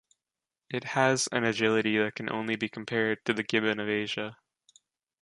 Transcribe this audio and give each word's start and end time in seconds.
It 0.71 0.83
has 0.83 1.27
an 1.31 1.43
agility 1.43 1.99
that 1.99 2.15
can 2.15 2.27
only 2.27 2.55
be 2.55 2.67
compared 2.69 3.23
to 3.25 3.35
the 3.35 3.43
gibbon 3.43 3.79
of 3.79 3.87
Asia. 3.87 4.35